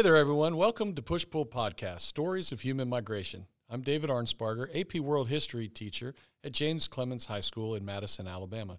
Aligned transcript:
Hey 0.00 0.04
there, 0.04 0.16
everyone. 0.16 0.56
Welcome 0.56 0.94
to 0.94 1.02
Push 1.02 1.26
Pull 1.28 1.44
Podcast 1.44 2.00
Stories 2.00 2.52
of 2.52 2.62
Human 2.62 2.88
Migration. 2.88 3.44
I'm 3.68 3.82
David 3.82 4.08
Arnsparger, 4.08 4.66
AP 4.74 4.98
World 4.98 5.28
History 5.28 5.68
teacher 5.68 6.14
at 6.42 6.52
James 6.52 6.88
Clemens 6.88 7.26
High 7.26 7.40
School 7.40 7.74
in 7.74 7.84
Madison, 7.84 8.26
Alabama. 8.26 8.78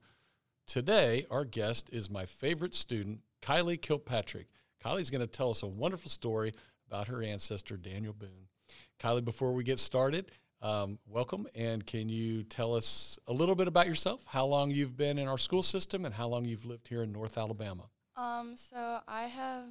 Today, 0.66 1.28
our 1.30 1.46
guest 1.46 1.92
is 1.94 2.10
my 2.10 2.26
favorite 2.26 2.74
student, 2.74 3.20
Kylie 3.40 3.80
Kilpatrick. 3.80 4.48
Kylie's 4.84 5.12
going 5.12 5.22
to 5.22 5.28
tell 5.28 5.52
us 5.52 5.62
a 5.62 5.68
wonderful 5.68 6.10
story 6.10 6.54
about 6.88 7.08
her 7.08 7.22
ancestor, 7.22 7.78
Daniel 7.78 8.14
Boone. 8.14 8.48
Kylie, 9.00 9.24
before 9.24 9.54
we 9.54 9.64
get 9.64 9.78
started, 9.78 10.32
um, 10.64 10.98
welcome. 11.06 11.46
And 11.54 11.86
can 11.86 12.10
you 12.10 12.42
tell 12.42 12.74
us 12.74 13.20
a 13.28 13.34
little 13.34 13.54
bit 13.54 13.68
about 13.68 13.86
yourself, 13.86 14.26
how 14.26 14.48
long 14.48 14.72
you've 14.72 14.98
been 14.98 15.20
in 15.20 15.28
our 15.28 15.38
school 15.38 15.62
system, 15.62 16.04
and 16.04 16.16
how 16.16 16.28
long 16.28 16.46
you've 16.46 16.66
lived 16.66 16.88
here 16.88 17.04
in 17.04 17.12
North 17.12 17.38
Alabama? 17.38 17.84
Um, 18.18 18.56
so 18.58 19.02
I 19.08 19.28
have 19.28 19.66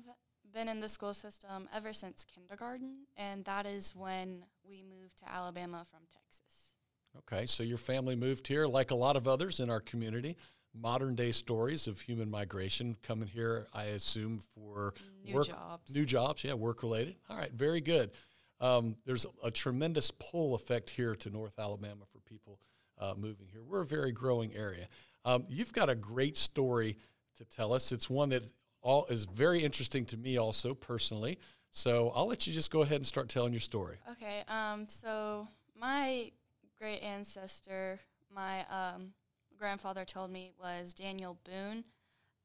been 0.53 0.69
in 0.69 0.80
the 0.80 0.89
school 0.89 1.14
system 1.14 1.69
ever 1.75 1.93
since 1.93 2.25
kindergarten, 2.25 3.06
and 3.16 3.45
that 3.45 3.66
is 3.66 3.95
when 3.95 4.45
we 4.69 4.83
moved 4.83 5.19
to 5.19 5.30
Alabama 5.33 5.87
from 5.91 6.01
Texas. 6.12 6.75
Okay, 7.19 7.47
so 7.47 7.62
your 7.62 7.79
family 7.79 8.15
moved 8.16 8.47
here, 8.47 8.66
like 8.66 8.91
a 8.91 8.95
lot 8.95 9.16
of 9.16 9.27
others 9.27 9.61
in 9.61 9.70
our 9.70 9.80
community. 9.80 10.37
Modern 10.73 11.16
day 11.16 11.33
stories 11.33 11.89
of 11.89 12.01
human 12.01 12.30
migration 12.30 12.97
coming 13.02 13.27
here, 13.28 13.66
I 13.75 13.84
assume, 13.87 14.41
for 14.55 14.95
New 15.25 15.34
work, 15.34 15.48
jobs. 15.48 15.92
new 15.95 16.05
jobs, 16.05 16.45
yeah, 16.45 16.55
work 16.55 16.83
related. 16.84 17.17
All 17.28 17.37
right, 17.37 17.53
very 17.53 17.80
good. 17.80 18.12
Um, 18.61 18.95
there's 19.05 19.27
a 19.42 19.51
tremendous 19.51 20.11
pull 20.12 20.55
effect 20.55 20.91
here 20.91 21.17
to 21.17 21.30
North 21.30 21.59
Alabama 21.59 22.05
for 22.12 22.20
people 22.20 22.61
uh, 22.98 23.14
moving 23.17 23.48
here. 23.51 23.62
We're 23.64 23.80
a 23.80 23.87
very 23.87 24.12
growing 24.12 24.55
area. 24.55 24.87
Um, 25.25 25.45
you've 25.48 25.73
got 25.73 25.89
a 25.91 25.95
great 25.97 26.37
story 26.37 26.97
to 27.39 27.45
tell 27.45 27.73
us. 27.73 27.91
It's 27.91 28.09
one 28.09 28.28
that 28.28 28.45
all 28.83 29.07
is 29.07 29.25
very 29.27 29.62
interesting 29.62 30.05
to 30.07 30.16
me, 30.16 30.37
also 30.37 30.75
personally. 30.75 31.39
So 31.70 32.12
I'll 32.15 32.27
let 32.27 32.47
you 32.47 32.52
just 32.52 32.70
go 32.70 32.83
ahead 32.83 32.97
and 32.97 33.06
start 33.06 33.29
telling 33.29 33.53
your 33.53 33.61
story. 33.61 33.98
Okay, 34.12 34.42
um, 34.48 34.86
so 34.89 35.47
my 35.78 36.31
great 36.78 37.01
ancestor, 37.01 37.98
my 38.34 38.64
um, 38.67 39.12
grandfather 39.58 40.05
told 40.05 40.31
me 40.31 40.53
was 40.61 40.95
Daniel 40.95 41.39
Boone. 41.45 41.84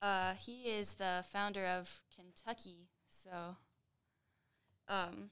Uh, 0.02 0.33
he 0.36 0.63
is 0.63 0.94
the 0.94 1.23
founder 1.31 1.66
of 1.66 2.02
Kentucky. 2.16 2.89
So, 3.09 3.56
um, 4.88 5.30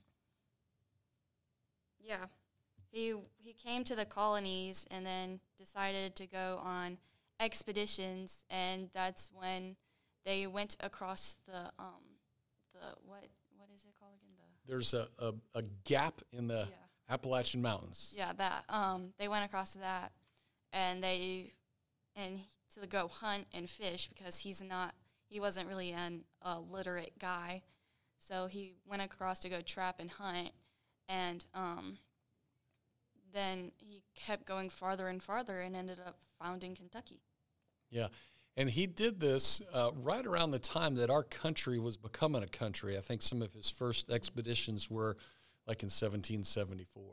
yeah, 2.00 2.26
he 2.92 3.14
he 3.38 3.54
came 3.54 3.84
to 3.84 3.96
the 3.96 4.06
colonies 4.06 4.88
and 4.90 5.06
then 5.06 5.40
decided 5.58 6.16
to 6.16 6.26
go 6.26 6.59
on 6.64 6.98
expeditions, 7.40 8.46
and 8.50 8.90
that's 8.94 9.31
when 9.34 9.76
they 10.26 10.48
went 10.48 10.78
across 10.80 11.38
the 11.48 11.72
um, 11.80 12.04
the 12.74 12.96
what 13.06 13.24
what 13.58 13.70
is 13.76 13.84
it 13.84 13.94
called 14.00 14.20
again? 14.24 14.50
The 14.66 14.72
There's 14.72 14.94
a, 14.94 15.08
a, 15.20 15.34
a 15.60 15.64
gap 15.84 16.22
in 16.32 16.48
the 16.48 16.68
yeah. 16.70 17.14
Appalachian 17.14 17.62
Mountains. 17.62 18.14
Yeah, 18.18 18.34
that. 18.38 18.64
Um, 18.70 19.14
they 19.18 19.28
went 19.28 19.46
across 19.46 19.74
that, 19.74 20.12
and 20.72 21.04
they, 21.04 21.54
and 22.16 22.40
to 22.80 22.88
go 22.88 23.08
hunt 23.08 23.46
and 23.54 23.70
fish 23.70 24.08
because 24.08 24.40
he's 24.40 24.62
not, 24.62 24.94
he 25.28 25.40
wasn't 25.40 25.68
really 25.68 25.92
an 25.92 26.24
a 26.42 26.60
literate 26.60 27.20
guy, 27.20 27.64
so 28.18 28.48
he 28.48 28.74
went 28.86 29.02
across 29.02 29.40
to 29.40 29.50
go 29.50 29.62
trap 29.62 30.00
and 30.00 30.12
hunt, 30.12 30.52
and 31.08 31.46
um, 31.54 31.98
then 33.34 33.72
he 33.78 34.04
kept 34.16 34.46
going 34.46 34.70
farther 34.70 35.08
and 35.08 35.22
farther 35.22 35.60
and 35.60 35.76
ended 35.76 36.00
up 36.06 36.18
founding 36.40 36.76
Kentucky. 36.76 37.22
Yeah. 37.90 38.08
And 38.56 38.70
he 38.70 38.86
did 38.86 39.20
this 39.20 39.62
uh, 39.73 39.92
right 39.96 40.26
around 40.26 40.52
the 40.52 40.59
time 40.59 40.96
that 40.96 41.09
our 41.09 41.23
country 41.23 41.80
was 41.80 41.98
becoming 41.98 42.44
a 42.44 42.48
country. 42.48 42.98
I 42.98 43.02
think 43.02 43.22
some 43.22 43.42
of 43.42 43.54
his 43.54 43.72
first 43.72 44.12
expeditions 44.12 44.92
were 44.92 45.18
like 45.66 45.82
in 45.82 45.88
1774. 45.88 47.04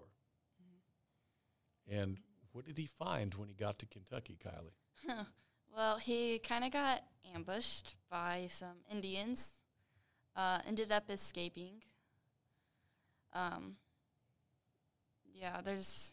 And 1.89 2.19
what 2.53 2.67
did 2.67 2.77
he 2.77 2.87
find 2.87 3.35
when 3.35 3.49
he 3.49 3.55
got 3.55 3.79
to 3.79 3.87
Kentucky, 3.87 4.39
Kylie? 4.45 5.27
Well, 5.75 5.99
he 5.99 6.41
kind 6.41 6.65
of 6.65 6.73
got 6.73 7.05
ambushed 7.33 7.95
by 8.11 8.49
some 8.51 8.79
Indians, 8.91 9.63
uh, 10.35 10.59
ended 10.67 10.91
up 10.91 11.05
escaping. 11.09 11.83
Um, 13.33 13.77
yeah, 15.33 15.61
there's 15.61 16.13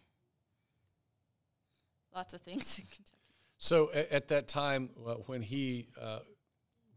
lots 2.13 2.33
of 2.33 2.41
things 2.41 2.77
in 2.77 2.85
Kentucky. 2.91 3.17
So 3.57 3.91
at, 3.93 4.11
at 4.11 4.27
that 4.29 4.47
time, 4.47 4.89
uh, 5.05 5.15
when 5.25 5.41
he 5.41 5.87
uh, 5.99 6.19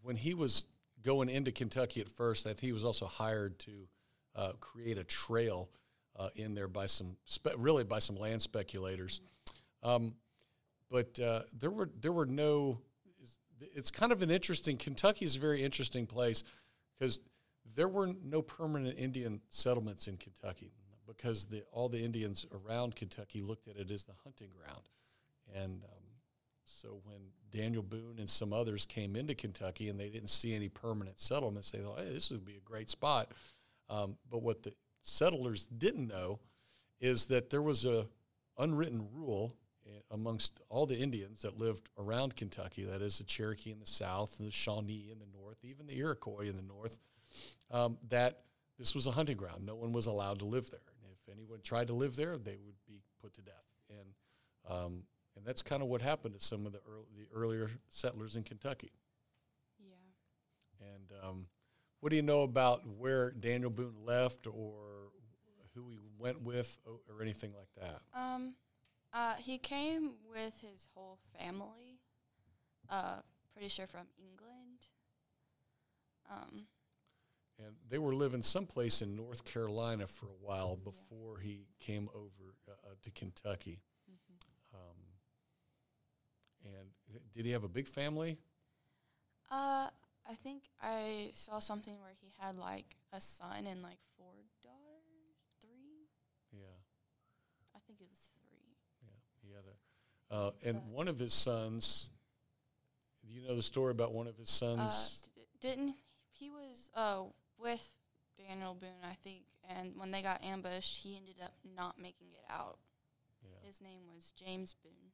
when 0.03 0.17
he 0.17 0.35
was 0.35 0.67
going 1.03 1.29
into 1.29 1.53
Kentucky 1.53 2.01
at 2.01 2.09
first, 2.09 2.45
think 2.45 2.61
he 2.61 2.73
was 2.73 2.85
also 2.85 3.07
hired 3.07 3.59
to 3.61 3.89
uh, 4.37 4.53
create 4.61 4.99
a 4.99 5.05
trail 5.05 5.71
uh, 6.17 6.29
in 6.37 6.55
there 6.55 6.69
by 6.69 6.87
some 6.87 7.17
spe- 7.25 7.57
really 7.57 7.85
by 7.85 7.99
some 7.99 8.17
land 8.17 8.43
speculators. 8.43 9.21
Um, 9.83 10.15
but 10.91 11.19
uh, 11.19 11.43
there 11.59 11.71
were 11.71 11.91
there 12.01 12.13
were 12.13 12.27
no. 12.27 12.79
It's 13.75 13.91
kind 13.91 14.11
of 14.11 14.23
an 14.23 14.31
interesting. 14.31 14.77
Kentucky 14.77 15.25
is 15.25 15.37
a 15.37 15.39
very 15.39 15.63
interesting 15.63 16.07
place 16.07 16.45
because 16.99 17.21
there 17.77 17.89
were 17.89 18.11
no 18.25 18.41
permanent 18.43 18.99
Indian 18.99 19.41
settlements 19.51 20.09
in 20.09 20.17
Kentucky 20.17 20.73
because 21.07 21.45
the, 21.47 21.63
all 21.73 21.89
the 21.89 22.03
Indians 22.03 22.47
around 22.53 22.97
Kentucky 22.97 23.43
looked 23.43 23.69
at 23.69 23.77
it 23.77 23.91
as 23.91 24.05
the 24.05 24.15
hunting 24.25 24.49
ground, 24.57 24.89
and 25.55 25.85
um, 25.85 25.90
so 26.81 27.01
when 27.05 27.19
Daniel 27.51 27.83
Boone 27.83 28.17
and 28.19 28.31
some 28.31 28.53
others 28.53 28.87
came 28.87 29.17
into 29.17 29.35
Kentucky 29.35 29.89
and 29.89 30.01
they 30.01 30.09
didn't 30.09 30.31
see 30.31 30.55
any 30.55 30.69
permanent 30.69 31.21
settlements, 31.21 31.71
they 31.71 31.79
thought, 31.79 31.99
"Hey, 31.99 32.13
this 32.13 32.31
would 32.31 32.45
be 32.45 32.57
a 32.57 32.61
great 32.61 32.89
spot." 32.89 33.33
Um, 33.89 34.17
but 34.31 34.43
what 34.43 34.63
the 34.63 34.73
settlers 35.03 35.67
didn't 35.67 36.07
know 36.07 36.41
is 37.01 37.27
that 37.27 37.51
there 37.51 37.63
was 37.63 37.85
a 37.85 38.09
unwritten 38.57 39.09
rule 39.13 39.57
eh, 39.87 40.01
amongst 40.11 40.61
all 40.69 40.87
the 40.87 40.99
Indians 40.99 41.43
that 41.43 41.59
lived 41.59 41.91
around 41.99 42.37
Kentucky. 42.37 42.85
That 42.85 43.03
is, 43.03 43.19
the 43.19 43.25
Cherokee 43.25 43.73
in 43.73 43.81
the 43.81 43.87
south, 43.87 44.39
and 44.39 44.49
the 44.49 44.53
Shawnee 44.53 45.11
in 45.11 45.19
the 45.19 45.39
north, 45.39 45.59
even 45.63 45.87
the 45.87 45.99
Iroquois 45.99 46.49
in 46.49 46.57
the 46.57 46.63
north. 46.63 46.99
Um, 47.71 47.99
that 48.09 48.41
this 48.79 48.95
was 48.95 49.07
a 49.07 49.11
hunting 49.11 49.37
ground. 49.37 49.67
No 49.67 49.77
one 49.77 49.93
was 49.93 50.07
allowed 50.07 50.39
to 50.39 50.47
live 50.47 50.71
there. 50.71 50.81
And 51.03 51.13
if 51.13 51.33
anyone 51.33 51.61
tried 51.63 51.89
to 51.89 51.93
live 51.93 52.17
there, 52.17 52.39
they 52.39 52.57
would 52.57 52.77
be 52.87 53.03
put 53.21 53.35
to 53.35 53.43
death. 53.43 53.67
And 53.91 54.15
um, 54.69 55.03
and 55.37 55.45
that's 55.45 55.63
kind 55.63 55.83
of 55.83 55.89
what 55.89 56.03
happened 56.03 56.35
to 56.39 56.45
some 56.45 56.67
of 56.67 56.73
the, 56.73 56.81
earl 56.89 57.07
the 57.17 57.27
earlier 57.35 57.71
settlers 57.89 58.37
in 58.37 58.43
Kentucky. 58.43 58.93
Yeah. 59.79 60.87
And 60.95 61.13
um, 61.23 61.47
what 62.01 62.11
do 62.11 62.17
you 62.17 62.23
know 62.23 62.43
about 62.43 62.87
where 62.87 63.31
Daniel 63.31 63.71
Boone 63.71 64.05
left 64.05 64.47
or 64.47 65.11
who 65.75 65.91
he 65.91 65.99
went 66.19 66.43
with 66.43 66.79
or 66.85 67.23
anything 67.23 67.53
like 67.53 67.69
that? 67.77 68.03
Um, 68.19 68.55
uh, 69.13 69.35
he 69.35 69.59
came 69.59 70.13
with 70.31 70.59
his 70.61 70.87
whole 70.95 71.19
family. 71.39 72.01
Uh, 72.89 73.21
pretty 73.53 73.69
sure 73.69 73.87
from 73.87 74.07
England. 74.19 74.89
Um, 76.31 76.67
And 77.59 77.75
they 77.89 77.99
were 77.99 78.15
living 78.15 78.43
someplace 78.43 79.03
in 79.03 79.17
North 79.17 79.45
Carolina 79.45 80.07
for 80.07 80.27
a 80.27 80.39
while 80.41 80.77
before 80.77 81.39
he 81.39 81.67
came 81.79 82.09
over 82.15 82.55
uh, 82.69 82.73
uh, 82.73 82.95
to 83.03 83.11
Kentucky. 83.11 83.81
And 86.65 86.91
did 87.33 87.45
he 87.47 87.53
have 87.53 87.65
a 87.65 87.69
big 87.69 87.89
family? 87.89 88.39
uh, 89.51 89.89
I 90.29 90.35
think 90.43 90.65
I 90.81 91.31
saw 91.35 91.59
something 91.59 92.01
where 92.01 92.13
he 92.21 92.33
had 92.39 92.57
like 92.57 92.97
a 93.13 93.21
son 93.21 93.67
and 93.67 93.83
like 93.83 93.99
four 94.17 94.35
daughters, 94.63 95.37
three. 95.61 96.09
Yeah, 96.53 96.77
I 97.75 97.79
think 97.87 98.01
it 98.01 98.09
was 98.11 98.31
three. 98.39 98.77
yeah. 99.03 99.19
He 99.43 99.53
had 99.55 99.65
a, 99.67 100.35
uh, 100.35 100.51
and 100.65 100.81
one 100.93 101.09
of 101.09 101.19
his 101.19 101.33
sons. 101.33 102.11
Do 103.27 103.33
you 103.33 103.47
know 103.47 103.55
the 103.57 103.63
story 103.63 103.91
about 103.93 104.13
one 104.13 104.27
of 104.27 104.37
his 104.37 104.51
Uh, 104.77 105.09
sons? 105.09 105.25
d- 105.35 105.43
didn't 105.61 105.97
he 106.31 106.51
was 106.51 106.91
uh 106.95 107.25
with 107.59 107.97
Daniel 108.39 108.75
Boone, 108.75 109.05
I 109.05 109.15
think, 109.23 109.45
and 109.69 109.97
when 109.97 110.11
they 110.11 110.23
got 110.23 110.43
ambushed, 110.43 110.97
he 110.97 111.17
ended 111.17 111.41
up 111.43 111.53
not 111.77 111.99
making 111.99 112.29
it 112.33 112.45
out. 112.49 112.79
yeah. 113.43 113.67
His 113.67 113.81
name 113.81 114.03
was 114.15 114.33
James 114.33 114.75
Boone. 114.75 115.13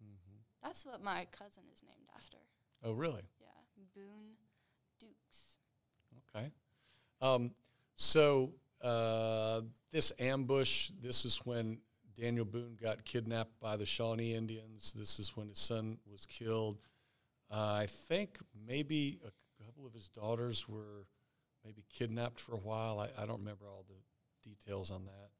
hmm 0.00 0.39
That's 0.62 0.84
what 0.84 1.02
my 1.02 1.26
cousin 1.30 1.64
is 1.74 1.82
named 1.82 2.08
after. 2.14 2.36
Oh, 2.84 2.92
really? 2.92 3.22
Yeah, 3.40 3.46
Boone 3.94 4.36
Dukes. 4.98 5.56
Okay. 6.34 6.50
Um, 7.20 7.50
so 7.96 8.52
uh, 8.82 9.62
this 9.90 10.12
ambush, 10.18 10.90
this 11.02 11.24
is 11.24 11.38
when 11.44 11.78
Daniel 12.14 12.44
Boone 12.44 12.76
got 12.80 13.04
kidnapped 13.04 13.58
by 13.60 13.76
the 13.76 13.86
Shawnee 13.86 14.34
Indians. 14.34 14.92
This 14.92 15.18
is 15.18 15.36
when 15.36 15.48
his 15.48 15.58
son 15.58 15.98
was 16.10 16.26
killed. 16.26 16.78
Uh, 17.50 17.78
I 17.80 17.86
think 17.86 18.38
maybe 18.66 19.18
a 19.26 19.64
couple 19.64 19.86
of 19.86 19.92
his 19.92 20.08
daughters 20.08 20.68
were 20.68 21.06
maybe 21.64 21.84
kidnapped 21.92 22.40
for 22.40 22.54
a 22.54 22.58
while. 22.58 23.00
I, 23.00 23.08
I 23.20 23.26
don't 23.26 23.40
remember 23.40 23.66
all 23.68 23.84
the 23.88 24.48
details 24.48 24.90
on 24.90 25.04
that. 25.04 25.30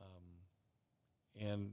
Um, 0.00 1.48
and 1.50 1.72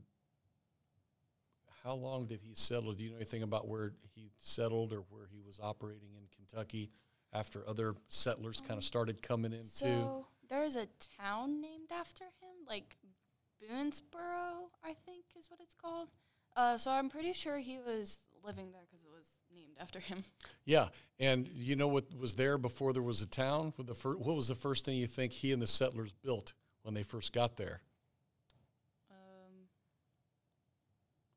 how 1.84 1.94
long 1.94 2.26
did 2.26 2.40
he 2.42 2.54
settle? 2.54 2.94
Do 2.94 3.04
you 3.04 3.10
know 3.10 3.18
anything 3.18 3.44
about 3.44 3.68
where 3.68 3.94
he 4.16 4.32
settled 4.38 4.94
or 4.94 5.04
where 5.10 5.28
he 5.32 5.42
was 5.46 5.60
operating 5.62 6.10
in 6.16 6.24
Kentucky 6.36 6.92
after 7.34 7.68
other 7.68 7.96
settlers 8.08 8.62
kind 8.62 8.78
of 8.78 8.84
started 8.84 9.22
coming 9.22 9.52
in 9.52 9.62
too. 9.62 9.68
So 9.68 10.28
there's 10.50 10.76
a 10.76 10.88
town 11.20 11.60
named 11.60 11.92
after 11.92 12.24
him, 12.24 12.66
like 12.68 12.96
Boonesboro, 13.62 14.70
I 14.84 14.94
think 15.06 15.26
is 15.38 15.50
what 15.50 15.60
it's 15.60 15.74
called. 15.74 16.10
Uh, 16.56 16.78
so 16.78 16.92
I'm 16.92 17.10
pretty 17.10 17.34
sure 17.34 17.58
he 17.58 17.80
was 17.80 18.20
living 18.44 18.72
there 18.72 18.84
because 18.90 19.04
it 19.04 19.12
was 19.12 19.26
named 19.54 19.78
after 19.80 20.00
him. 20.00 20.24
Yeah, 20.66 20.90
and 21.20 21.48
you 21.48 21.76
know 21.76 21.88
what 21.88 22.06
was 22.18 22.36
there 22.36 22.58
before 22.58 22.94
there 22.94 23.02
was 23.02 23.22
a 23.22 23.28
town? 23.28 23.74
What, 23.76 23.88
the 23.88 23.96
fir- 23.96 24.16
what 24.16 24.36
was 24.36 24.48
the 24.48 24.56
first 24.56 24.86
thing 24.86 24.98
you 24.98 25.08
think 25.08 25.32
he 25.32 25.52
and 25.52 25.62
the 25.62 25.68
settlers 25.68 26.14
built 26.24 26.54
when 26.84 26.94
they 26.94 27.04
first 27.04 27.34
got 27.34 27.58
there? 27.58 27.82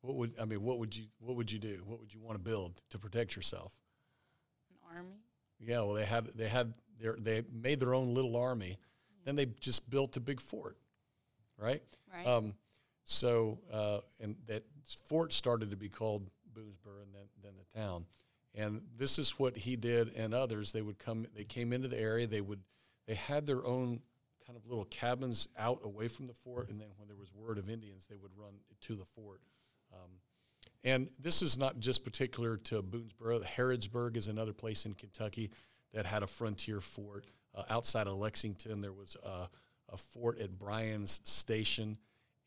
What 0.07 0.17
would 0.17 0.35
I 0.41 0.45
mean? 0.45 0.63
What 0.63 0.79
would 0.79 0.97
you 0.97 1.05
What 1.19 1.37
would 1.37 1.51
you 1.51 1.59
do? 1.59 1.83
What 1.85 1.99
would 2.01 2.15
you 2.15 2.21
want 2.21 2.37
to 2.37 2.43
build 2.43 2.81
to 2.91 2.99
protect 2.99 3.35
yourself? 3.35 3.73
an 4.71 4.97
army. 4.97 5.17
Yeah, 5.59 5.81
well, 5.81 5.95
they 5.95 6.05
had 6.05 6.27
they 6.37 6.49
had 6.49 6.75
their 7.01 7.17
they 7.19 7.43
made 7.53 7.81
their 7.81 7.95
own 7.95 8.15
little 8.15 8.37
army. 8.37 8.79
Then 9.25 9.35
they 9.35 9.47
just 9.47 9.91
built 9.91 10.17
a 10.17 10.21
big 10.21 10.41
fort, 10.41 10.77
right? 11.59 11.83
Right. 12.15 12.27
Um, 12.27 12.55
so 13.05 13.59
uh, 13.73 13.99
and 14.21 14.37
that 14.47 14.63
fort 15.07 15.33
started 15.33 15.71
to 15.71 15.77
be 15.77 15.89
called 15.89 16.31
Boonesboro 16.55 17.03
and 17.03 17.13
then 17.13 17.27
then 17.43 17.53
the 17.59 17.81
town. 17.81 18.07
And 18.55 18.83
this 18.97 19.19
is 19.19 19.33
what 19.39 19.57
he 19.57 19.77
did 19.77 20.15
and 20.15 20.33
others. 20.33 20.73
They 20.73 20.83
would 20.83 20.99
come. 20.99 21.27
They 21.35 21.45
came 21.45 21.73
into 21.73 21.89
the 21.89 21.99
area. 21.99 22.27
They 22.27 22.41
would. 22.41 22.61
They 23.07 23.15
had 23.15 23.45
their 23.45 23.67
own 23.67 24.01
kind 24.47 24.57
of 24.57 24.67
little 24.67 24.85
cabins 24.85 25.49
out 25.59 25.81
away 25.85 26.09
from 26.09 26.29
the 26.29 26.33
fort. 26.33 26.71
And 26.71 26.81
then 26.81 26.89
when 26.97 27.09
there 27.09 27.17
was 27.17 27.33
word 27.35 27.59
of 27.59 27.69
Indians, 27.69 28.07
they 28.09 28.17
would 28.17 28.31
run 28.37 28.55
to 28.83 28.95
the 28.95 29.05
fort. 29.05 29.41
Um, 29.93 30.11
and 30.85 31.09
this 31.21 31.43
is 31.43 31.59
not 31.59 31.79
just 31.81 32.05
particular 32.05 32.57
to 32.59 32.83
Boonesboro. 32.83 33.45
Harrodsburg 33.45 34.17
is 34.17 34.29
another 34.29 34.53
place 34.53 34.87
in 34.87 34.95
Kentucky 34.95 35.51
that 35.93 36.07
had 36.07 36.23
a 36.23 36.27
frontier 36.27 36.81
fort. 36.81 37.27
Uh, 37.55 37.63
outside 37.71 38.07
of 38.07 38.15
Lexington, 38.15 38.81
there 38.81 38.93
was 38.93 39.17
a, 39.25 39.49
a 39.89 39.97
fort 39.97 40.39
at 40.41 40.59
Bryan's 40.59 41.21
Station, 41.25 41.97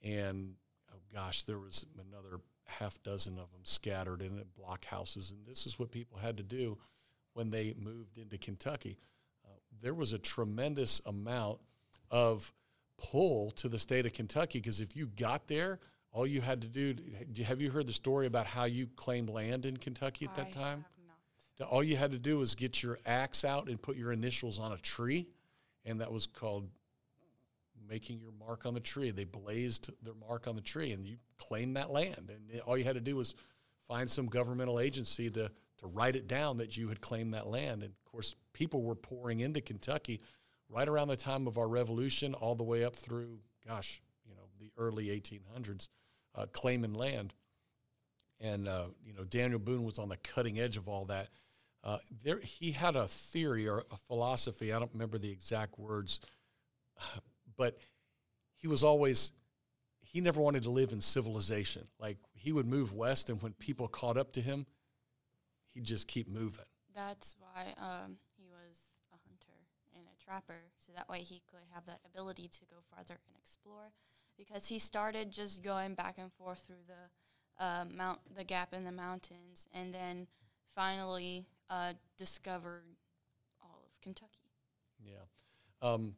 and 0.04 0.54
oh 0.94 1.00
gosh, 1.14 1.44
there 1.44 1.60
was 1.60 1.86
another 1.96 2.42
half 2.66 3.02
dozen 3.04 3.34
of 3.34 3.52
them 3.52 3.62
scattered 3.64 4.22
in 4.22 4.44
blockhouses. 4.60 5.32
And 5.32 5.46
this 5.46 5.66
is 5.66 5.80
what 5.80 5.92
people 5.92 6.20
had 6.20 6.38
to 6.38 6.44
do 6.44 6.78
when 7.34 7.50
they 7.50 7.74
moved 7.78 8.18
into 8.18 8.38
Kentucky. 8.38 8.98
Uh, 9.46 9.58
there 9.82 9.94
was 9.94 10.14
a 10.14 10.20
tremendous 10.20 11.02
amount 11.06 11.60
of 12.12 12.54
pull 12.98 13.52
to 13.52 13.70
the 13.70 13.80
state 13.80 14.06
of 14.06 14.14
Kentucky 14.14 14.60
because 14.60 14.82
if 14.82 14.96
you 14.96 15.08
got 15.08 15.48
there, 15.48 15.80
all 16.12 16.26
you 16.26 16.42
had 16.42 16.62
to 16.62 16.68
do. 16.68 16.96
Have 17.44 17.62
you 17.62 17.70
heard 17.70 17.88
the 17.88 17.94
story 17.94 18.26
about 18.28 18.46
how 18.46 18.66
you 18.66 18.88
claimed 18.96 19.30
land 19.30 19.66
in 19.66 19.78
Kentucky 19.78 20.26
at 20.26 20.36
that 20.36 20.48
I 20.48 20.52
time? 20.52 20.86
have 20.86 21.06
not. 21.60 21.70
All 21.70 21.84
you 21.84 21.98
had 21.98 22.12
to 22.12 22.20
do 22.20 22.38
was 22.38 22.56
get 22.56 22.82
your 22.82 23.00
axe 23.06 23.44
out 23.44 23.68
and 23.68 23.82
put 23.82 23.98
your 23.98 24.12
initials 24.12 24.60
on 24.60 24.72
a 24.72 24.78
tree, 24.78 25.28
and 25.86 26.02
that 26.02 26.12
was 26.12 26.26
called 26.26 26.70
making 27.88 28.20
your 28.20 28.32
mark 28.40 28.66
on 28.66 28.74
the 28.74 28.80
tree. 28.80 29.12
They 29.12 29.24
blazed 29.24 29.90
their 30.04 30.14
mark 30.14 30.48
on 30.48 30.56
the 30.56 30.62
tree, 30.62 30.92
and 30.92 31.06
you 31.06 31.18
claimed 31.38 31.76
that 31.76 31.90
land. 31.90 32.30
And 32.30 32.62
all 32.62 32.78
you 32.78 32.84
had 32.84 32.96
to 32.96 33.02
do 33.02 33.16
was 33.16 33.36
find 33.88 34.10
some 34.10 34.28
governmental 34.28 34.80
agency 34.80 35.30
to 35.32 35.52
to 35.80 35.88
write 35.88 36.16
it 36.16 36.28
down 36.28 36.58
that 36.58 36.76
you 36.76 36.90
had 36.90 37.02
claimed 37.02 37.34
that 37.34 37.48
land. 37.48 37.84
And 37.84 37.94
of 37.94 38.12
course, 38.12 38.36
people 38.54 38.84
were 38.84 38.96
pouring 38.96 39.40
into 39.40 39.62
Kentucky 39.62 40.22
right 40.68 40.88
around 40.88 41.08
the 41.08 41.16
time 41.16 41.48
of 41.48 41.58
our 41.58 41.68
Revolution, 41.68 42.34
all 42.34 42.54
the 42.54 42.64
way 42.64 42.84
up 42.84 42.96
through, 42.96 43.40
gosh, 43.66 44.02
the 44.60 44.72
early 44.78 45.08
1800s, 45.08 45.90
uh, 46.36 46.46
claiming 46.52 46.94
land 46.94 47.34
and 48.42 48.68
uh, 48.68 48.86
you 49.06 49.14
know 49.14 49.24
Daniel 49.24 49.60
Boone 49.60 49.84
was 49.84 50.00
on 50.00 50.10
the 50.10 50.18
cutting 50.18 50.60
edge 50.60 50.78
of 50.78 50.88
all 50.88 51.06
that. 51.06 51.30
Uh, 51.84 51.98
there, 52.24 52.40
he 52.40 52.72
had 52.72 52.96
a 52.96 53.08
theory 53.08 53.68
or 53.68 53.84
a 53.92 53.98
philosophy. 53.98 54.74
I 54.74 54.80
don't 54.80 54.92
remember 54.94 55.18
the 55.18 55.32
exact 55.32 55.80
words, 55.80 56.20
but 57.58 57.78
he 58.56 58.68
was 58.68 58.84
always 58.84 59.32
he 60.02 60.22
never 60.22 60.42
wanted 60.42 60.64
to 60.64 60.70
live 60.70 60.92
in 60.92 61.02
civilization. 61.02 61.88
Like 62.00 62.18
he 62.34 62.52
would 62.52 62.68
move 62.68 62.94
west, 62.94 63.30
and 63.30 63.42
when 63.42 63.54
people 63.54 63.88
caught 63.88 64.18
up 64.18 64.32
to 64.34 64.42
him, 64.42 64.66
he'd 65.74 65.84
just 65.84 66.08
keep 66.08 66.28
moving. 66.28 66.66
That's 66.96 67.36
why 67.40 67.74
um, 67.78 68.18
he 68.38 68.46
was 68.46 68.82
a 69.14 69.18
hunter 69.28 69.56
and 69.96 70.06
a 70.08 70.24
trapper, 70.24 70.62
so 70.78 70.92
that 70.96 71.08
way 71.08 71.20
he 71.20 71.42
could 71.50 71.60
have 71.74 71.86
that 71.86 72.00
ability 72.06 72.50
to 72.50 72.66
go 72.66 72.78
farther 72.94 73.20
and 73.28 73.38
explore. 73.38 73.92
Because 74.40 74.68
he 74.68 74.80
started 74.80 75.32
just 75.32 75.62
going 75.62 75.94
back 75.94 76.16
and 76.18 76.32
forth 76.34 76.64
through 76.66 76.86
the 76.88 77.64
uh, 77.64 77.86
mount, 77.94 78.20
the 78.36 78.46
gap 78.46 78.74
in 78.74 78.86
the 78.86 78.92
mountains, 78.92 79.68
and 79.74 79.94
then 79.94 80.28
finally 80.76 81.46
uh, 81.70 81.94
discovered 82.18 82.86
all 83.62 83.84
of 83.86 84.02
Kentucky. 84.02 84.32
Yeah. 85.06 85.26
Um, 85.82 86.16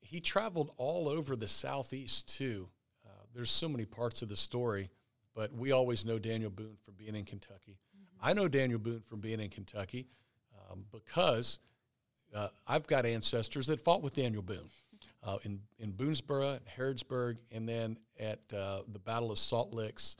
he 0.00 0.20
traveled 0.20 0.72
all 0.78 1.08
over 1.08 1.36
the 1.36 1.46
southeast 1.46 2.34
too. 2.36 2.68
Uh, 3.06 3.10
there's 3.34 3.50
so 3.50 3.68
many 3.68 3.84
parts 3.84 4.22
of 4.22 4.28
the 4.28 4.36
story, 4.36 4.90
but 5.34 5.52
we 5.52 5.72
always 5.72 6.04
know 6.06 6.18
Daniel 6.18 6.50
Boone 6.50 6.76
from 6.82 6.94
being 6.94 7.14
in 7.14 7.24
Kentucky. 7.24 7.78
I 8.20 8.32
know 8.32 8.48
Daniel 8.48 8.78
Boone 8.78 9.00
from 9.00 9.20
being 9.20 9.40
in 9.40 9.50
Kentucky 9.50 10.06
um, 10.70 10.84
because 10.90 11.60
uh, 12.34 12.48
I've 12.66 12.86
got 12.86 13.04
ancestors 13.04 13.66
that 13.66 13.80
fought 13.80 14.02
with 14.02 14.14
Daniel 14.14 14.42
Boone 14.42 14.70
uh, 15.22 15.38
in 15.44 15.60
in 15.78 15.92
Boonesboro, 15.92 16.60
Harrodsburg, 16.76 17.38
and 17.50 17.68
then 17.68 17.98
at 18.18 18.40
uh, 18.56 18.82
the 18.88 18.98
Battle 18.98 19.30
of 19.30 19.38
Salt 19.38 19.74
Licks. 19.74 20.16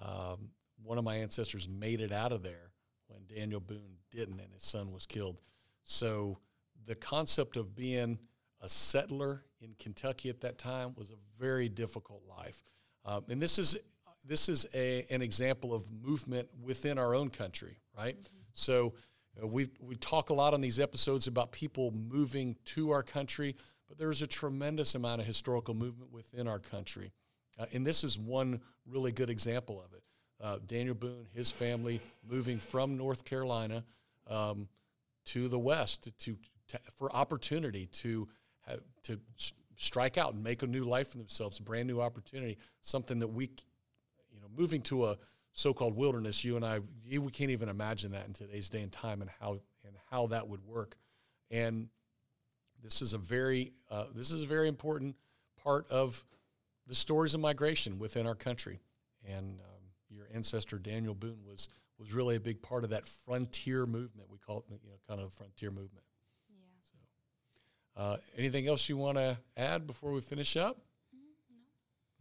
Um, 0.00 0.50
one 0.82 0.98
of 0.98 1.04
my 1.04 1.16
ancestors 1.16 1.68
made 1.68 2.00
it 2.00 2.12
out 2.12 2.32
of 2.32 2.42
there 2.42 2.72
when 3.06 3.20
Daniel 3.26 3.60
Boone 3.60 3.98
didn't, 4.10 4.40
and 4.40 4.52
his 4.52 4.64
son 4.64 4.90
was 4.90 5.06
killed. 5.06 5.40
So 5.84 6.38
the 6.86 6.96
concept 6.96 7.56
of 7.56 7.76
being 7.76 8.18
a 8.60 8.68
settler 8.68 9.44
in 9.60 9.74
Kentucky 9.78 10.28
at 10.28 10.40
that 10.40 10.58
time 10.58 10.94
was 10.96 11.10
a 11.10 11.16
very 11.38 11.68
difficult 11.68 12.22
life, 12.28 12.62
um, 13.04 13.24
and 13.28 13.40
this 13.40 13.58
is 13.58 13.76
this 14.24 14.48
is 14.48 14.66
a, 14.74 15.04
an 15.10 15.22
example 15.22 15.74
of 15.74 15.90
movement 15.90 16.48
within 16.60 16.98
our 16.98 17.14
own 17.14 17.28
country, 17.28 17.78
right? 17.96 18.16
So 18.52 18.94
uh, 19.40 19.46
we 19.46 19.68
we 19.80 19.96
talk 19.96 20.30
a 20.30 20.34
lot 20.34 20.54
on 20.54 20.60
these 20.60 20.78
episodes 20.78 21.26
about 21.26 21.52
people 21.52 21.92
moving 21.92 22.56
to 22.66 22.90
our 22.90 23.02
country, 23.02 23.56
but 23.92 23.98
there's 23.98 24.22
a 24.22 24.26
tremendous 24.26 24.94
amount 24.94 25.20
of 25.20 25.26
historical 25.26 25.74
movement 25.74 26.10
within 26.10 26.48
our 26.48 26.58
country, 26.58 27.12
uh, 27.58 27.66
and 27.74 27.86
this 27.86 28.02
is 28.04 28.18
one 28.18 28.58
really 28.86 29.12
good 29.12 29.28
example 29.28 29.82
of 29.84 29.92
it. 29.92 30.02
Uh, 30.42 30.56
Daniel 30.66 30.94
Boone, 30.94 31.26
his 31.34 31.50
family 31.50 32.00
moving 32.26 32.58
from 32.58 32.96
North 32.96 33.26
Carolina 33.26 33.84
um, 34.30 34.66
to 35.26 35.46
the 35.46 35.58
West 35.58 36.04
to, 36.04 36.10
to 36.12 36.38
for 36.96 37.14
opportunity 37.14 37.84
to 37.84 38.26
have, 38.66 38.80
to 39.02 39.20
strike 39.76 40.16
out 40.16 40.32
and 40.32 40.42
make 40.42 40.62
a 40.62 40.66
new 40.66 40.84
life 40.84 41.08
for 41.08 41.18
themselves, 41.18 41.60
a 41.60 41.62
brand 41.62 41.86
new 41.86 42.00
opportunity, 42.00 42.56
something 42.80 43.18
that 43.18 43.28
we, 43.28 43.50
you 44.32 44.40
know, 44.40 44.48
moving 44.56 44.80
to 44.80 45.04
a 45.04 45.18
so-called 45.52 45.94
wilderness. 45.94 46.42
You 46.42 46.56
and 46.56 46.64
I, 46.64 46.80
we 47.10 47.30
can't 47.30 47.50
even 47.50 47.68
imagine 47.68 48.12
that 48.12 48.26
in 48.26 48.32
today's 48.32 48.70
day 48.70 48.80
and 48.80 48.90
time, 48.90 49.20
and 49.20 49.30
how 49.38 49.60
and 49.84 49.94
how 50.10 50.28
that 50.28 50.48
would 50.48 50.64
work. 50.64 50.96
And 51.50 51.90
this 52.82 53.02
is 53.02 53.14
a 53.14 53.18
very 53.18 53.72
uh, 53.90 54.04
this 54.14 54.30
is 54.30 54.42
a 54.42 54.46
very 54.46 54.68
important 54.68 55.16
part 55.62 55.88
of 55.90 56.24
the 56.86 56.94
stories 56.94 57.34
of 57.34 57.40
migration 57.40 57.98
within 57.98 58.26
our 58.26 58.34
country. 58.34 58.80
And 59.28 59.60
um, 59.60 59.82
your 60.10 60.26
ancestor 60.34 60.78
Daniel 60.78 61.14
Boone 61.14 61.44
was 61.46 61.68
was 61.98 62.12
really 62.12 62.36
a 62.36 62.40
big 62.40 62.62
part 62.62 62.84
of 62.84 62.90
that 62.90 63.06
frontier 63.06 63.86
movement. 63.86 64.28
We 64.30 64.38
call 64.38 64.58
it, 64.58 64.64
you 64.82 64.90
know, 64.90 64.96
kind 65.08 65.20
of 65.20 65.28
a 65.28 65.30
frontier 65.30 65.70
movement. 65.70 66.04
Yeah. 67.96 68.02
Uh, 68.02 68.16
anything 68.36 68.66
else 68.66 68.88
you 68.88 68.96
want 68.96 69.18
to 69.18 69.38
add 69.56 69.86
before 69.86 70.10
we 70.10 70.20
finish 70.20 70.56
up? 70.56 70.78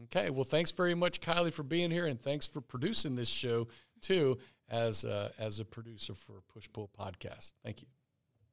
Okay. 0.03 0.29
Well, 0.29 0.43
thanks 0.43 0.71
very 0.71 0.95
much, 0.95 1.21
Kylie, 1.21 1.53
for 1.53 1.63
being 1.63 1.91
here, 1.91 2.05
and 2.05 2.19
thanks 2.19 2.47
for 2.47 2.61
producing 2.61 3.15
this 3.15 3.29
show 3.29 3.67
too, 4.01 4.39
as 4.69 5.05
uh, 5.05 5.31
as 5.39 5.59
a 5.59 5.65
producer 5.65 6.13
for 6.13 6.41
Push 6.53 6.69
Pull 6.73 6.89
Podcast. 6.97 7.53
Thank 7.63 7.81
you. 7.81 7.87